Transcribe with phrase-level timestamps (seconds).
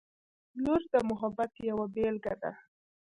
[0.63, 2.51] •لور د محبت یوه بېلګه ده.